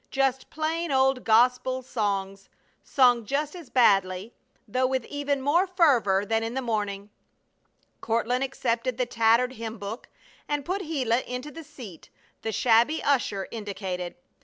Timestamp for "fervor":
5.67-6.25